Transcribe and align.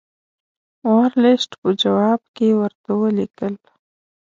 ورلسټ 0.95 1.51
په 1.61 1.69
جواب 1.81 2.21
کې 2.35 2.47
ورته 2.59 2.91
ولیکل. 3.01 3.53